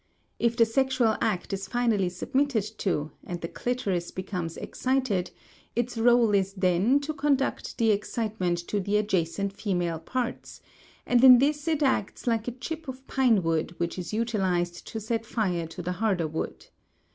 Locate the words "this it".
11.37-11.83